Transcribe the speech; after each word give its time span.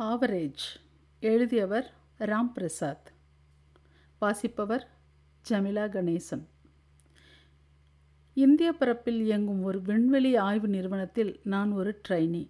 Average 0.00 0.64
எழுதியவர் 1.20 1.90
ராம் 2.18 2.50
பிரசாத் 2.54 3.12
வாசிப்பவர் 4.18 4.86
ஜமிலா 5.50 5.84
கணேசன். 5.88 6.44
இந்திய 8.34 8.72
பரப்பில் 8.72 9.20
இயங்கும் 9.20 9.62
ஒரு 9.62 9.82
விண்வெளி 9.82 10.36
ஆய்வு 10.36 10.68
நிறுவனத்தில் 10.68 11.40
நான் 11.44 11.72
ஒரு 11.72 12.00
ட்ரைனி. 12.08 12.48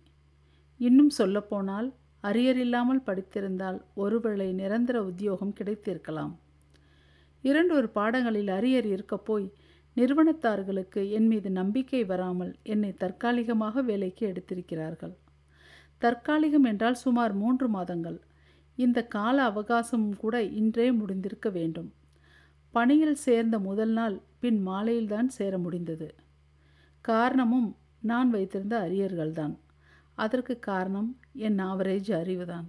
இன்னும் 0.79 1.11
சொல்லப்போனால் 1.11 1.95
அரியர் 2.23 2.57
இல்லாமல் 2.57 3.03
படித்திருந்தால் 3.07 3.80
ஒருவேளை 3.95 4.53
நிரந்தர 4.53 5.03
உத்தியோகம் 5.03 5.55
கிடைத்திருக்கலாம். 5.61 6.39
இரண்டு 7.43 7.75
ஒரு 7.75 7.89
பாடங்களில் 7.89 8.49
அரியர் 8.49 8.89
இருக்கப்போய் 8.96 9.53
நிறுவனத்தார்களுக்கு 9.96 11.11
என் 11.11 11.27
மீது 11.27 11.51
நம்பிக்கை 11.51 12.05
வராமல் 12.05 12.57
என்னை 12.62 12.95
தற்காலிகமாக 12.95 13.83
வேலைக்கு 13.83 14.33
எடுத்திருக்கிறார்கள். 14.33 15.17
தற்காலிகம் 16.03 16.65
என்றால் 16.65 16.95
சுமார் 16.95 17.34
மூன்று 17.34 17.69
மாதங்கள். 17.69 18.19
இந்த 18.79 19.06
கால 19.06 19.51
அவகாசமும் 19.51 20.16
கூட 20.16 20.43
இன்றே 20.43 20.91
முடிந்திருக்க 20.91 21.48
வேண்டும். 21.52 21.93
பணியில் 22.75 23.15
சேர்ந்த 23.15 23.59
முதல் 23.59 23.93
நாள் 23.93 24.16
பின் 24.39 24.66
மாலையில்தான் 24.66 25.27
சேர 25.27 25.59
முடிந்தது. 25.59 26.15
காரணமும் 27.05 27.77
நான் 28.03 28.30
வைத்திருந்த 28.30 28.80
அரியர்கள்தான் 28.80 29.55
அதற்கு 30.15 30.59
காரணம் 30.59 31.09
என் 31.33 31.59
ஆவரேஜ் 31.59 32.11
அறிவுதான் 32.12 32.67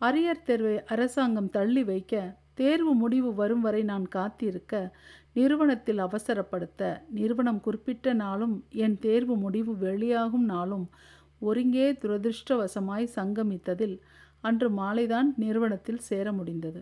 அரியர் 0.00 0.42
தேர்வை 0.42 0.84
அரசாங்கம் 0.84 1.50
தள்ளி 1.50 1.84
வைக்க 1.84 2.14
தேர்வு 2.54 2.94
முடிவு 2.94 3.34
வரும் 3.34 3.60
வரை 3.60 3.82
நான் 3.82 4.08
காத்திருக்க 4.08 4.92
நிறுவனத்தில் 5.32 5.98
அவசரப்படுத்த 5.98 6.82
நிறுவனம் 7.10 7.60
குறிப்பிட்ட 7.60 8.12
நாளும் 8.12 8.64
என் 8.68 8.98
தேர்வு 8.98 9.36
முடிவு 9.36 9.76
வெளியாகும் 9.76 10.44
நாளும் 10.44 10.86
ஒருங்கே 11.44 11.86
துரதிருஷ்டவசமாய் 12.02 13.14
சங்கமித்ததில் 13.16 13.96
அன்று 14.44 14.68
மாலைதான் 14.70 15.28
நிறுவனத்தில் 15.36 16.04
சேர 16.08 16.26
முடிந்தது. 16.32 16.80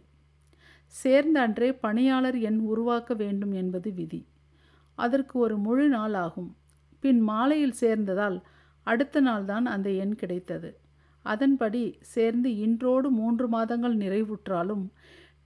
சேர்ந்த 0.95 1.37
அன்றே 1.41 1.69
பணியாளர் 1.85 2.39
எண் 2.41 2.61
உருவாக்க 2.71 3.15
வேண்டும் 3.15 3.53
என்பது 3.53 3.91
விதி. 3.93 4.23
அதற்கு 4.99 5.35
ஒரு 5.39 5.57
முழு 5.57 5.87
நாள் 5.89 6.17
ஆகும். 6.25 6.51
பின் 7.03 7.21
மாலையில் 7.21 7.81
சேர்ந்ததால் 7.81 8.39
அடுத்த 8.87 9.21
நாள்தான் 9.21 9.67
அந்த 9.75 9.89
எண் 10.03 10.15
கிடைத்தது. 10.15 10.71
அதன்படி 11.25 11.83
சேர்ந்து 12.15 12.51
இன்றோடு 12.57 13.09
மூன்று 13.11 13.47
மாதங்கள் 13.49 13.97
நிறைவுற்றாலும் 13.97 14.85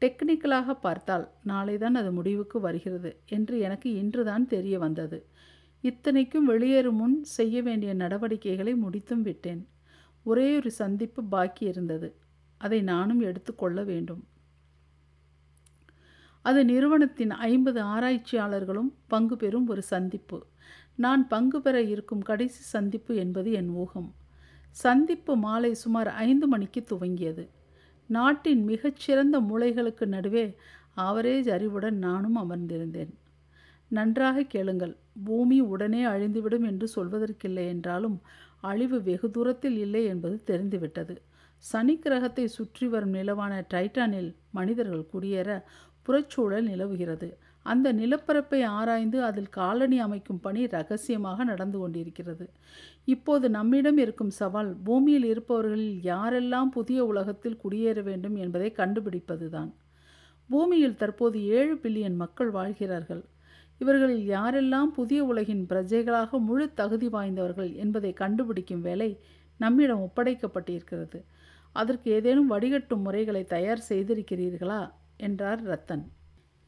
டெக்னிக்கலாக 0.02 0.74
பார்த்தால் 0.80 1.26
நாளைதான் 1.46 1.96
அது 2.00 2.10
முடிவுக்கு 2.12 2.58
வருகிறது 2.60 3.10
என்று 3.26 3.54
எனக்கு 3.58 3.88
இன்றுதான் 3.94 4.46
தெரிய 4.46 4.76
வந்தது. 4.78 5.18
இத்தனைக்கும் 5.86 6.44
வெளியேறும் 6.44 6.96
முன் 6.96 7.16
செய்ய 7.36 7.62
வேண்டிய 7.62 7.94
நடவடிக்கைகளை 7.94 8.74
முடித்தும் 8.74 9.22
விட்டேன். 9.22 9.62
ஒரே 10.26 10.46
ஒரு 10.56 10.70
சந்திப்பு 10.70 11.20
பாக்கி 11.24 11.64
இருந்தது. 11.66 12.08
அதை 12.60 12.78
நானும் 12.82 13.20
எடுத்துக்கொள்ள 13.20 13.82
வேண்டும். 13.82 14.22
அது 16.42 16.60
நிறுவனத்தின் 16.64 17.32
ஐம்பது 17.46 17.80
ஆராய்ச்சியாளர்களும் 17.82 18.90
பங்கு 19.06 19.36
பெறும் 19.36 19.66
ஒரு 19.66 19.82
சந்திப்பு. 19.82 20.38
நான் 20.96 21.28
பங்கு 21.28 21.58
பெற 21.60 21.76
இருக்கும் 21.82 22.22
கடைசி 22.22 22.62
சந்திப்பு 22.74 23.12
என்பது 23.16 23.52
என் 23.52 23.68
ஊகம். 23.68 24.10
சந்திப்பு 24.70 25.36
மாலை 25.36 25.74
சுமார் 25.74 26.10
ஐந்து 26.26 26.46
மணிக்கு 26.46 26.80
துவங்கியது. 26.84 27.44
நாட்டின் 28.10 28.62
மிகச்சிறந்த 28.64 29.36
மூளைகளுக்கு 29.40 30.06
நடுவே 30.06 30.46
ஆவரேஜ் 30.96 31.48
அறிவுடன் 31.50 31.98
நானும் 31.98 32.36
அமர்ந்திருந்தேன். 32.36 33.14
நன்றாக 33.88 34.42
கேளுங்கள். 34.42 34.94
பூமி 35.24 35.60
உடனே 35.60 36.04
அழிந்துவிடும் 36.04 36.66
என்று 36.66 36.88
சொல்வதற்கில்லை 36.96 37.64
என்றாலும் 37.66 38.18
அழிவு 38.60 39.02
வெகு 39.02 39.30
தூரத்தில் 39.30 39.78
இல்லை 39.78 40.04
என்பது 40.04 40.42
தெரிந்துவிட்டது. 40.44 41.14
சனி 41.64 41.98
கிரகத்தை 41.98 42.46
சுற்றி 42.48 42.86
வரும் 42.86 43.14
நிலவான 43.14 43.52
டைட்டானில் 43.74 44.30
மனிதர்கள் 44.50 45.10
குடியேற 45.12 45.50
புறச்சூழல் 46.08 46.66
நிலவுகிறது. 46.70 47.28
அந்த 47.62 47.92
நிலப்பரப்பை 47.92 48.62
ஆராய்ந்து 48.62 49.22
அதில் 49.22 49.48
காலனி 49.48 49.98
அமைக்கும் 49.98 50.40
பணி 50.40 50.66
ரகசியமாக 50.66 51.44
நடந்து 51.44 51.78
கொண்டிருக்கிறது. 51.78 52.50
இப்போது 53.04 53.46
நம்மிடம் 53.50 53.98
இருக்கும் 53.98 54.30
சவால் 54.30 54.70
பூமியில் 54.84 55.24
இருப்பவர்களில் 55.24 55.96
யாரெல்லாம் 56.02 56.70
புதிய 56.70 57.04
உலகத்தில் 57.04 57.60
குடியேற 57.64 58.02
வேண்டும் 58.02 58.36
என்பதை 58.36 58.72
கண்டுபிடிப்பதுதான். 58.76 59.70
பூமியில் 60.50 60.96
தற்போது 60.96 61.44
ஏழு 61.44 61.74
பில்லியன் 61.74 62.14
மக்கள் 62.14 62.50
வாழ்கிறார்கள். 62.50 63.24
இவர்களில் 63.78 64.28
யாரெல்லாம் 64.28 64.92
புதிய 64.94 65.24
உலகின் 65.24 65.66
பிரஜைகளாக 65.68 66.38
முழு 66.38 66.74
தகுதி 66.74 67.08
வாய்ந்தவர்கள் 67.08 67.74
என்பதை 67.74 68.12
கண்டுபிடிக்கும் 68.12 68.80
வேலை 68.80 69.20
நம்மிடம் 69.58 70.02
ஒப்படைக்கப்பட்டிருக்கிறது. 70.02 71.22
அதற்கு 71.72 72.10
ஏதேனும் 72.10 72.50
வடிகட்டும் 72.50 73.02
முறைகளை 73.02 73.44
தயார் 73.44 73.84
செய்திருக்கிறீர்களா? 73.88 74.90
என்றார் 75.16 75.62
ரத்தன். 75.62 76.04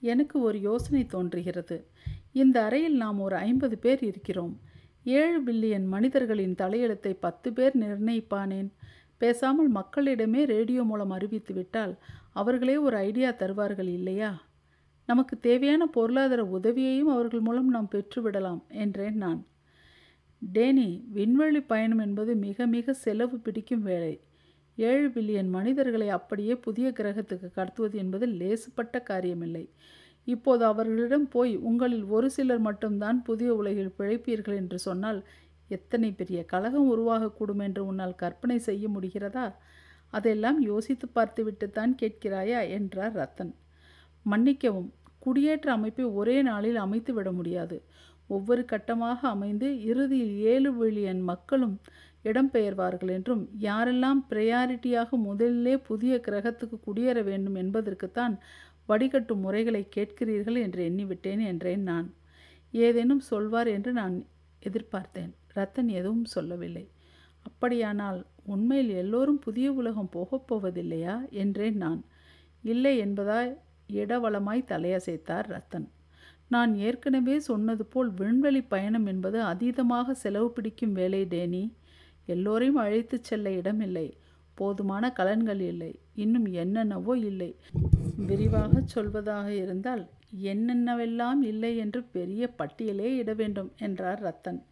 எனக்கு 0.00 0.40
ஒரு 0.40 0.60
யோசனை 0.60 1.06
தோன்றுகிறது. 1.06 1.86
இந்த 2.32 2.64
அறையில் 2.64 2.96
நாம் 2.96 3.20
ஒரு 3.20 3.36
ஐம்பது 3.36 3.78
பேர் 3.78 4.02
இருக்கிறோம். 4.02 4.60
ஏழு 5.04 5.42
பில்லியன் 5.46 5.86
மனிதர்களின் 5.86 6.54
தலையெழுத்தை 6.54 7.16
பத்து 7.20 7.52
பேர் 7.52 7.78
நிர்ணயிப்பானேன்? 7.78 8.68
பேசாமல் 9.16 9.72
மக்களிடமே 9.72 10.44
ரேடியோ 10.44 10.82
மூலம் 10.82 11.10
அறிவித்து 11.10 11.54
விட்டால் 11.54 11.98
அவர்களே 12.32 12.76
ஒரு 12.76 12.96
ஐடியா 12.96 13.30
தருவார்கள் 13.30 13.86
இல்லையா? 13.86 14.42
நமக்கு 15.08 15.34
தேவையான 15.40 15.82
பொருளாதார 15.86 16.42
உதவியையும் 16.58 17.12
அவர்கள் 17.12 17.40
மூலம் 17.40 17.68
நாம் 17.68 17.92
பெற்றுவிடலாம் 17.92 18.62
என்றேன் 18.68 19.16
நான். 19.16 19.40
டேனி 20.42 20.88
விண்வெளி 21.08 21.60
பயணம் 21.60 21.98
என்பது 21.98 22.32
மிக 22.36 22.66
மிக 22.66 22.92
செலவு 22.92 23.36
பிடிக்கும் 23.38 23.82
வேலை. 23.82 24.14
ஏழு 24.78 25.08
பில்லியன் 25.08 25.48
மனிதர்களை 25.48 26.08
அப்படியே 26.08 26.54
புதிய 26.56 26.88
கிரகத்துக்கு 26.90 27.48
கடத்துவது 27.56 27.94
என்பது 27.94 28.26
லேசுப்பட்ட 28.40 28.96
காரியமில்லை. 29.10 29.64
இப்போது 30.24 30.64
அவர்களிடம் 30.64 31.28
போய் 31.28 31.56
உங்களில் 31.56 32.04
ஒரு 32.04 32.30
சிலர் 32.30 32.58
மட்டும்தான் 32.58 33.22
புதிய 33.22 33.54
உலகில் 33.54 33.94
பிழைப்பீர்கள் 33.98 34.56
என்று 34.56 34.78
சொன்னால் 34.78 35.20
எத்தனை 35.68 36.10
பெரிய 36.12 36.44
கலகம் 36.44 36.90
உருவாகக்கூடும் 36.90 37.62
என்று 37.62 37.86
உன்னால் 37.86 38.14
கற்பனை 38.14 38.58
செய்ய 38.58 38.88
முடிகிறதா? 38.88 39.46
அதெல்லாம் 40.12 40.60
யோசித்து 40.62 41.08
பார்த்துவிட்டுத்தான் 41.08 41.94
கேட்கிறாயா? 42.02 42.60
என்றார் 42.70 43.16
ரத்தன். 43.16 43.52
மன்னிக்கவும். 44.30 44.90
குடியேற்ற 45.18 45.68
அமைப்பை 45.72 46.04
ஒரே 46.18 46.36
நாளில் 46.42 46.76
அமைத்து 46.76 47.12
விட 47.14 47.28
முடியாது. 47.32 47.76
ஒவ்வொரு 48.30 48.64
கட்டமாக 48.72 49.20
அமைந்து 49.28 49.68
இறுதியில் 49.82 50.34
ஏழு 50.52 50.70
பில்லியன் 50.72 51.22
மக்களும் 51.22 51.74
இடம்பெயர்வார்கள் 52.24 53.10
என்றும் 53.10 53.42
யாரெல்லாம் 53.60 54.20
ப்ரையாரிட்டியாக 54.30 55.10
முதலிலே 55.18 55.74
புதிய 55.78 56.14
கிரகத்துக்கு 56.26 56.76
குடியேற 56.86 57.18
வேண்டும் 57.24 57.54
என்பதற்குத்தான் 57.54 58.34
வடிகட்டும் 58.88 59.42
முறைகளை 59.44 59.88
கேட்கிறீர்கள் 59.96 60.58
என்று 60.58 60.82
எண்ணிவிட்டேன் 60.88 61.42
என்றேன் 61.46 61.82
நான். 61.82 62.08
ஏதேனும் 62.74 63.22
சொல்வார் 63.30 63.66
என்று 63.66 63.92
நான் 63.92 64.16
எதிர்பார்த்தேன். 64.62 65.32
ரத்தன் 65.54 65.90
எதுவும் 65.90 66.24
சொல்லவில்லை. 66.24 66.84
அப்படியானால் 67.42 68.18
உண்மையில் 68.44 68.92
எல்லோரும் 68.96 69.38
புதிய 69.38 69.72
உலகம் 69.72 70.08
போகப் 70.08 70.48
போவதில்லையா? 70.48 71.14
என்றேன் 71.34 71.76
நான். 71.76 72.00
இல்லை 72.64 72.92
என்பதாய் 73.00 73.50
இடவளமாய் 73.92 74.68
தலையசைத்தார் 74.68 75.48
ரத்தன். 75.54 75.88
நான் 76.48 76.74
ஏற்கனவே 76.74 77.40
சொன்னது 77.40 77.84
போல் 77.86 78.10
விண்வெளி 78.10 78.62
பயணம் 78.62 79.06
என்பது 79.06 79.42
அதீதமாக 79.42 80.10
செலவு 80.10 80.52
பிடிக்கும் 80.52 80.92
வேலை 80.92 81.24
டேனி. 81.24 81.72
எல்லோரையும் 82.26 82.76
அழைத்துச் 82.76 83.24
செல்ல 83.24 83.50
இடமில்லை 83.50 84.16
போதுமான 84.54 85.12
கலன்கள் 85.16 85.60
இல்லை. 85.60 85.98
இன்னும் 86.14 86.46
என்னென்னவோ 86.52 87.16
இல்லை. 87.16 87.56
விரிவாக 88.26 88.82
சொல்வதாக 88.94 89.48
இருந்தால் 89.48 90.08
என்னென்னவெல்லாம் 90.42 91.42
இல்லை 91.42 91.76
என்று 91.76 92.02
பெரிய 92.02 92.54
பட்டியலே 92.58 93.16
இட 93.16 93.34
வேண்டும் 93.34 93.72
என்றார் 93.78 94.22
ரத்தன். 94.22 94.62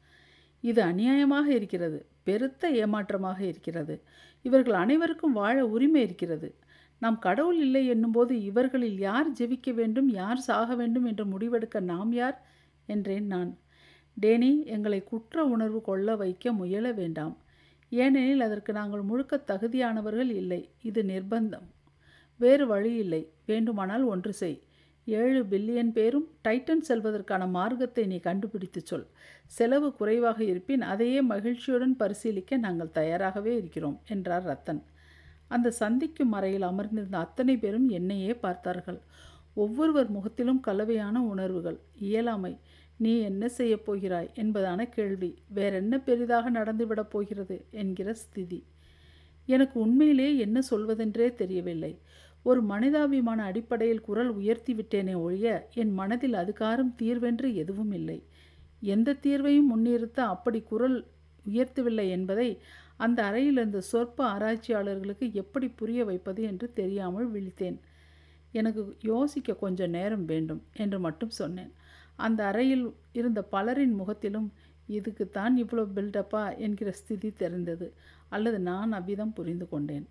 இது 0.61 0.83
அநியாயமாக 0.85 1.47
இருக்கிறது. 1.47 2.07
பெருத்த 2.23 2.71
ஏமாற்றமாக 2.71 3.41
இருக்கிறது. 3.41 4.03
இவர்கள் 4.43 4.75
அனைவருக்கும் 4.75 5.33
வாழ 5.33 5.67
உரிமை 5.67 6.03
இருக்கிறது. 6.03 6.55
நாம் 6.99 7.19
கடவுள் 7.19 7.59
இல்லை 7.59 7.87
என்னும்போது 7.87 8.43
இவர்களில் 8.43 8.99
யார் 8.99 9.33
ஜெபிக்க 9.33 9.75
வேண்டும் 9.75 10.09
யார் 10.09 10.37
சாக 10.37 10.75
வேண்டும் 10.75 11.05
என்று 11.05 11.25
முடிவெடுக்க 11.25 11.81
நாம் 11.81 12.13
யார்? 12.13 12.47
என்றேன் 12.87 13.27
நான். 13.27 13.59
டேனி 14.21 14.65
எங்களை 14.65 15.05
குற்ற 15.05 15.45
உணர்வு 15.45 15.81
கொள்ள 15.81 16.17
வைக்க 16.17 16.53
முயல 16.53 16.93
வேண்டாம். 16.93 17.35
ஏனெனில் 17.91 18.41
அதற்கு 18.41 18.73
நாங்கள் 18.73 19.03
முழுக்க 19.03 19.45
தகுதியானவர்கள் 19.47 20.31
இல்லை. 20.31 20.71
இது 20.83 21.03
நிர்பந்தம். 21.03 21.67
வேறு 22.41 22.67
வழி 22.67 22.95
இல்லை. 22.95 23.33
வேண்டுமானால் 23.47 24.03
ஒன்று 24.03 24.33
செய். 24.33 24.63
ஏழு 25.05 25.43
பில்லியன் 25.43 25.93
பேரும் 25.93 26.29
டைட்டன் 26.49 26.83
செல்வதற்கான 26.89 27.49
மார்க்கத்தை 27.49 28.07
நீ 28.07 28.19
கண்டுபிடித்து 28.19 28.81
சொல். 28.85 29.07
செலவு 29.47 29.95
குறைவாக 29.95 30.45
இருப்பின் 30.45 30.83
அதையே 30.83 31.23
மகிழ்ச்சியுடன் 31.23 31.97
பரிசீலிக்க 31.97 32.57
நாங்கள் 32.57 32.95
தயாராகவே 32.95 33.57
இருக்கிறோம் 33.57 34.01
என்றார் 34.09 34.47
ரத்தன். 34.47 34.83
அந்த 35.49 35.71
சந்திக்கும் 35.71 36.33
அறையில் 36.33 36.63
அமர்ந்திருந்த 36.63 37.19
அத்தனை 37.19 37.57
பேரும் 37.57 37.89
என்னையே 37.89 38.35
பார்த்தார்கள். 38.35 39.01
ஒவ்வொருவர் 39.55 40.11
முகத்திலும் 40.11 40.61
கலவையான 40.61 41.23
உணர்வுகள். 41.23 41.79
இயலாமை 41.99 42.59
நீ 42.97 43.19
என்ன 43.19 43.49
செய்யப் 43.49 43.85
போகிறாய் 43.85 44.31
என்பதான 44.35 44.89
கேள்வி. 44.89 45.39
வேறென்ன 45.49 45.99
பெரிதாக 45.99 46.51
நடந்துவிடப் 46.51 47.11
போகிறது 47.11 47.65
என்கிற 47.71 48.15
ஸ்திதி. 48.15 48.65
எனக்கு 49.47 49.81
உண்மையிலே 49.81 50.37
என்ன 50.37 50.63
சொல்வதென்றே 50.71 51.35
தெரியவில்லை. 51.35 51.99
ஒரு 52.43 52.63
மனிதாபிமான 52.63 53.43
அடிப்படையில் 53.43 54.01
குரல் 54.01 54.29
உயர்த்தி 54.29 54.75
விட்டேனே 54.75 55.15
ஒழிய 55.17 55.69
என் 55.75 55.93
மனதில் 55.93 56.33
அதுகாரும் 56.33 56.95
தீர்வென்று 57.03 57.55
எதுவும் 57.55 57.93
இல்லை. 57.93 58.23
எந்த 58.81 59.17
தீர்வையும் 59.23 59.71
முன்னிறுத்த 59.75 60.25
அப்படி 60.25 60.61
குரல் 60.61 61.07
உயர்த்தவில்லை 61.47 62.09
என்பதை 62.09 62.59
அந்த 63.01 63.19
அறையில் 63.25 63.57
இருந்த 63.57 63.81
சொற்ப 63.81 64.19
ஆராய்ச்சியாளர்களுக்கு 64.35 65.27
எப்படி 65.35 65.69
புரிய 65.69 66.01
வைப்பது 66.05 66.43
என்று 66.43 66.67
தெரியாமல் 66.73 67.29
விழித்தேன். 67.33 67.79
எனக்கு 68.53 68.83
யோசிக்க 69.03 69.59
கொஞ்சம் 69.65 69.91
நேரம் 69.91 70.25
வேண்டும் 70.25 70.63
என்று 70.75 70.99
மட்டும் 70.99 71.35
சொன்னேன். 71.41 71.73
அந்த 72.17 72.41
அறையில் 72.47 72.85
இருந்த 73.13 73.41
பலரின் 73.55 73.95
முகத்திலும் 73.95 74.49
இதுக்குத்தான் 74.89 75.55
இவ்வளோ 75.63 75.85
பில்டப்பா? 75.97 76.45
என்கிற 76.59 76.91
ஸ்திதி 76.93 77.31
தெரிந்தது 77.33 77.87
அல்லது 78.29 78.59
நான் 78.71 78.93
அவ்விதம் 78.93 79.33
புரிந்து 79.33 79.67
கொண்டேன். 79.69 80.07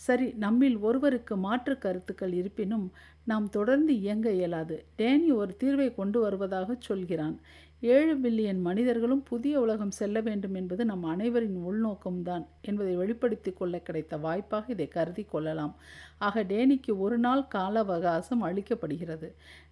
சரி 0.00 0.26
நம்மில் 0.36 0.76
ஒருவருக்கு 0.78 1.34
மாற்று 1.36 1.74
கருத்துக்கள் 1.78 2.32
இருப்பினும் 2.32 2.86
நாம் 3.24 3.46
தொடர்ந்து 3.48 3.92
இயங்க 4.00 4.28
இயலாது. 4.30 4.76
டேனி 4.98 5.28
ஒரு 5.32 5.52
தீர்வை 5.62 5.88
கொண்டு 5.94 6.18
வருவதாக 6.20 6.76
சொல்கிறான். 6.80 7.36
ஏழு 7.80 8.14
பில்லியன் 8.16 8.60
மனிதர்களும் 8.60 9.22
புதிய 9.22 9.60
உலகம் 9.60 9.90
செல்ல 9.90 10.20
வேண்டும் 10.20 10.54
என்பது 10.54 10.84
நம் 10.84 11.04
அனைவரின் 11.04 11.56
உள்நோக்கம்தான் 11.56 12.46
என்பதை 12.60 12.96
வெளிப்படுத்தி 12.96 13.52
கொள்ள 13.52 13.78
கிடைத்த 13.78 14.16
வாய்ப்பாக 14.16 14.72
இதை 14.72 14.88
கருதி 14.88 15.24
கொள்ளலாம். 15.24 15.76
ஆக 16.18 16.44
டேனிக்கு 16.44 16.98
ஒரு 16.98 17.18
நாள் 17.18 17.48
கால 17.48 17.78
அவகாசம் 17.78 18.44
அளிக்கப்படுகிறது. 18.44 19.28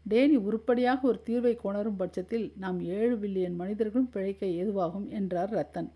டேனி 0.08 0.36
உருப்படியாக 0.36 1.08
ஒரு 1.08 1.22
தீர்வை 1.26 1.58
கொணரும் 1.64 1.96
பட்சத்தில் 1.96 2.52
நாம் 2.56 2.80
ஏழு 2.80 3.16
பில்லியன் 3.16 3.54
மனிதர்களும் 3.54 4.10
பிழைக்க 4.10 4.46
ஏதுவாகும் 4.46 5.08
என்றார் 5.08 5.50
ரத்தன். 5.50 5.90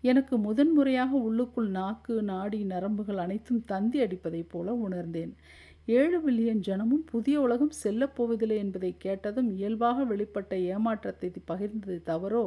எனக்கு 0.00 0.38
முதன்முறையாக 0.38 1.16
உள்ளுக்குள் 1.16 1.68
நாக்கு 1.68 2.22
நாடி 2.22 2.64
நரம்புகள் 2.64 3.16
அனைத்தும் 3.16 3.64
தந்தி 3.64 4.00
அடிப்பதைப் 4.02 4.48
போல 4.48 4.74
உணர்ந்தேன். 4.74 5.34
ஏழு 5.88 6.18
பில்லியன் 6.18 6.62
ஜனமும் 6.66 7.02
புதிய 7.10 7.36
உலகம் 7.40 7.72
செல்லப்போவதில்லை 7.82 8.56
என்பதை 8.56 8.90
கேட்டதும் 8.98 9.48
இயல்பாக 9.50 10.04
வெளிப்பட்ட 10.04 10.52
ஏமாற்றத்தை 10.74 11.28
பகிர்ந்தது 11.50 11.98
தவறோ 12.06 12.44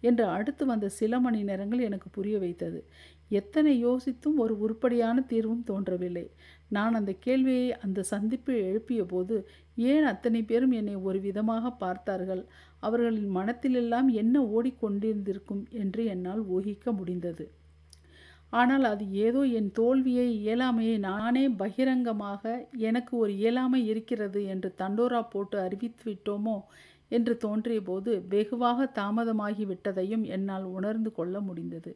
என்று 0.00 0.24
அடுத்து 0.26 0.66
வந்த 0.66 0.88
சில 0.88 1.20
மணி 1.20 1.40
நேரங்கள் 1.42 1.84
எனக்கு 1.88 2.08
புரிய 2.10 2.38
வைத்தது. 2.38 2.80
எத்தனை 3.30 3.72
யோசித்தும் 3.84 4.38
ஒரு 4.38 4.54
உருப்படியான 4.58 5.24
தீர்வும் 5.26 5.64
தோன்றவில்லை. 5.64 6.24
நான் 6.68 6.94
அந்த 6.94 7.12
கேள்வியை 7.26 7.68
அந்த 7.84 8.06
சந்திப்பில் 8.12 8.64
எழுப்பிய 8.64 9.02
போது 9.04 9.36
ஏன் 9.90 10.04
அத்தனை 10.04 10.42
பேரும் 10.42 10.74
என்னை 10.80 10.96
ஒரு 11.08 11.20
விதமாக 11.20 11.70
பார்த்தார்கள்? 11.84 12.42
அவர்களின் 12.78 13.30
மனத்திலெல்லாம் 13.36 14.10
என்ன 14.14 14.42
ஓடிக்கொண்டிருந்திருக்கும் 14.54 15.62
என்று 15.74 16.04
என்னால் 16.06 16.42
ஊகிக்க 16.48 16.92
முடிந்தது. 16.92 17.46
ஆனால் 18.52 18.84
அது 18.84 19.04
ஏதோ 19.18 19.40
என் 19.58 19.70
தோல்வியை 19.70 20.26
இயலாமையை 20.40 20.96
நானே 20.98 21.44
பகிரங்கமாக 21.56 22.42
எனக்கு 22.80 23.12
ஒரு 23.16 23.32
இயலாமை 23.38 23.80
இருக்கிறது 23.86 24.40
என்று 24.46 24.68
தண்டோரா 24.78 25.20
போட்டு 25.30 25.56
அறிவித்து 25.60 26.04
விட்டோமோ 26.10 26.56
என்று 27.10 27.34
தோன்றிய 27.36 27.80
போது 27.82 28.12
வெகுவாக 28.28 28.86
தாமதமாகி 28.94 29.64
விட்டதையும் 29.66 30.24
என்னால் 30.28 30.66
உணர்ந்து 30.76 31.10
கொள்ள 31.12 31.40
முடிந்தது. 31.40 31.92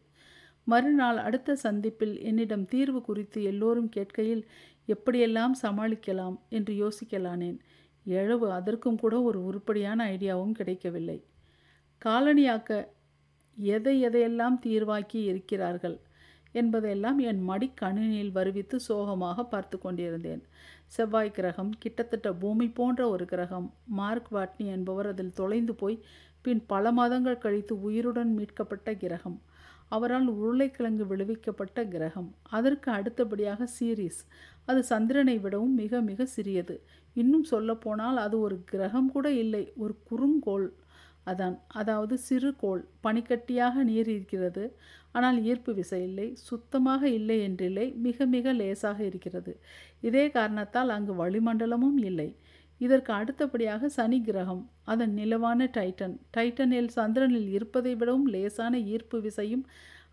மறுநாள் 0.67 1.19
அடுத்த 1.19 1.57
சந்திப்பில் 1.57 2.15
என்னிடம் 2.21 2.67
தீர்வு 2.67 3.01
குறித்து 3.03 3.39
எல்லோரும் 3.43 3.89
கேட்கையில் 3.97 4.45
எப்படியெல்லாம் 4.89 5.55
சமாளிக்கலாம்? 5.63 6.37
என்று 6.49 6.73
யோசிக்கலானேன். 6.75 7.59
எழவு 8.07 8.47
அதற்கும் 8.53 8.99
கூட 8.99 9.15
ஒரு 9.23 9.39
உருப்படியான 9.45 10.07
ஐடியாவும் 10.15 10.57
கிடைக்கவில்லை. 10.61 11.19
காலனியாக்க 12.03 12.71
எதை 13.57 13.95
எதையெல்லாம் 14.05 14.57
தீர்வாக்கி 14.65 15.21
இருக்கிறார்கள்? 15.31 15.97
என்பதையெல்லாம் 16.53 17.19
என் 17.19 17.49
மடிக்கணினியில் 17.49 18.33
வருவித்து 18.35 18.77
சோகமாக 18.77 19.45
பார்த்து 19.45 19.79
கொண்டிருந்தேன். 19.79 20.43
செவ்வாய் 20.87 21.31
கிரகம் 21.31 21.73
கிட்டத்தட்ட 21.79 22.33
பூமி 22.33 22.69
போன்ற 22.69 23.09
ஒரு 23.09 23.25
கிரகம். 23.25 23.75
மார்க் 23.87 24.33
வாட்னி 24.33 24.67
என்பவர் 24.67 25.07
அதில் 25.07 25.33
தொலைந்து 25.33 25.75
போய் 25.75 26.05
பின் 26.43 26.63
பல 26.67 26.93
மாதங்கள் 26.93 27.39
கழித்து 27.39 27.83
உயிருடன் 27.83 28.35
மீட்கப்பட்ட 28.35 28.95
கிரகம். 28.95 29.41
அவரால் 29.89 30.27
உருளைக்கிழங்கு 30.27 31.05
விளைவிக்கப்பட்ட 31.05 31.89
கிரகம். 31.89 32.35
அதற்கு 32.43 32.91
அடுத்தபடியாக 32.91 33.69
சீரீஸ். 33.81 34.21
அது 34.65 34.85
சந்திரனை 34.85 35.39
விடவும் 35.39 35.75
மிக 35.75 36.01
மிக 36.01 36.27
சிறியது. 36.27 36.83
இன்னும் 37.15 37.45
சொல்லப்போனால் 37.45 38.17
அது 38.17 38.41
ஒரு 38.41 38.63
கிரகம் 38.65 39.11
கூட 39.11 39.31
இல்லை 39.33 39.73
ஒரு 39.77 39.99
குறுங்கோள். 40.11 40.73
அதான் 41.27 41.57
அதாவது 41.73 42.15
சிறு 42.19 42.51
கோள் 42.57 42.83
பனிக்கட்டியாக 43.05 43.85
நீர் 43.85 44.09
இருக்கிறது 44.09 44.65
ஆனால் 45.13 45.39
ஈர்ப்பு 45.43 45.73
விசை 45.75 46.01
இல்லை 46.03 46.29
சுத்தமாக 46.49 47.03
இல்லை 47.19 47.37
என்றில்லை 47.49 47.87
மிக 47.99 48.27
மிக 48.27 48.53
லேசாக 48.53 48.99
இருக்கிறது. 49.05 49.53
இதே 50.01 50.25
காரணத்தால் 50.31 50.89
அங்கு 50.89 51.15
வளிமண்டலமும் 51.23 51.99
இல்லை. 52.11 52.29
இதற்கு 52.81 53.11
அடுத்தபடியாக 53.13 53.89
சனி 53.89 54.19
கிரகம் 54.21 54.63
அதன் 54.85 55.13
நிலவான 55.19 55.69
டைட்டன். 55.77 56.15
டைட்டனில் 56.37 56.91
சந்திரனில் 56.97 57.51
இருப்பதை 57.57 57.93
விடவும் 57.95 58.29
லேசான 58.35 58.75
ஈர்ப்பு 58.95 59.19
விசையும் 59.21 59.65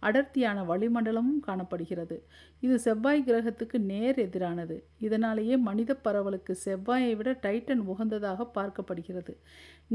அடர்த்தியான 0.08 0.64
வளிமண்டலமும் 0.64 1.42
காணப்படுகிறது. 1.48 2.18
இது 2.66 2.76
செவ்வாய் 2.80 3.22
கிரகத்துக்கு 3.28 3.78
நேர் 3.92 4.20
எதிரானது. 4.26 4.78
இதனாலேயே 5.00 5.56
மனித 5.68 5.98
பரவலுக்கு 6.06 6.56
செவ்வாயை 6.66 7.12
விட 7.16 7.32
டைட்டன் 7.46 7.84
உகந்ததாக 7.94 8.48
பார்க்கப்படுகிறது. 8.58 9.36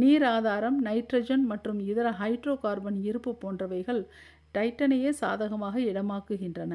நீர் 0.03 0.27
ஆதாரம் 0.35 0.79
நைட்ரஜன் 0.85 1.45
மற்றும் 1.53 1.81
இதர 1.91 2.11
ஹைட்ரோ 2.23 2.57
கார்பன் 2.65 2.99
இருப்பு 3.11 3.33
போன்றவைகள் 3.45 4.03
டைட்டனையே 4.57 5.13
சாதகமாக 5.23 5.77
இடமாக்குகின்றன. 5.91 6.75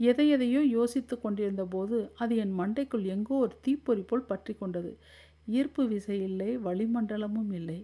எதை 0.00 0.24
எதையோ 0.28 0.60
யோசித்து 0.76 1.14
கொண்டிருந்த 1.20 1.64
போது 1.64 1.96
அது 2.22 2.34
என் 2.42 2.52
மண்டைக்குள் 2.60 3.06
எங்கோ 3.14 3.36
ஒரு 3.44 3.54
தீப்பொறி 3.60 4.02
போல் 4.10 4.28
பற்றி 4.32 4.52
கொண்டது. 4.54 4.92
ஈர்ப்பு 5.58 5.82
விசை 5.92 6.16
இல்லை 6.28 6.50
வளிமண்டலமும் 6.66 7.52
இல்லை. 7.52 7.78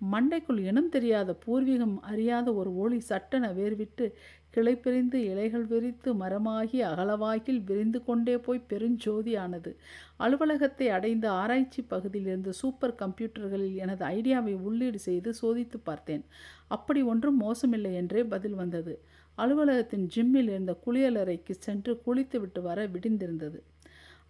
மண்டைக்குள் 0.00 0.60
இனம் 0.60 0.88
தெரியாத 0.88 1.30
பூர்வீகம் 1.46 1.96
அறியாத 2.00 2.52
ஒரு 2.54 2.70
ஒளி 2.76 2.98
சட்டென 3.00 3.46
வேர்விட்டு 3.52 4.06
கிளை 4.50 4.74
பிரிந்து 4.76 5.18
இலைகள் 5.24 5.64
விரித்து 5.66 6.10
மரமாகி 6.14 6.78
அகலவாகில் 6.82 7.60
விரிந்து 7.64 8.04
கொண்டே 8.04 8.36
போய் 8.38 8.66
பெருஞ்சோதியானது. 8.70 9.70
அலுவலகத்தை 10.16 10.88
அடைந்த 10.88 11.30
ஆராய்ச்சி 11.30 11.82
பகுதியில் 11.82 12.26
இருந்த 12.26 12.52
சூப்பர் 12.52 12.94
கம்ப்யூட்டர்களில் 12.94 13.76
எனது 13.76 14.04
ஐடியாவை 14.04 14.54
உள்ளீடு 14.60 14.98
செய்து 14.98 15.32
சோதித்து 15.42 15.80
பார்த்தேன். 15.82 16.24
அப்படி 16.68 17.02
ஒன்றும் 17.02 17.40
மோசமில்லை 17.40 17.92
என்றே 17.94 18.24
பதில் 18.24 18.54
வந்தது. 18.54 18.94
அலுவலகத்தின் 19.38 20.06
ஜிம்மில் 20.06 20.48
இருந்த 20.48 20.72
குளியலறைக்கு 20.86 21.54
சென்று 21.58 21.92
குளித்துவிட்டு 22.06 22.62
வர 22.62 22.86
விடிந்திருந்தது. 22.86 23.58